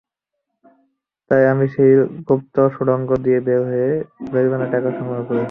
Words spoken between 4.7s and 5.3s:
টাকা সংগ্রহ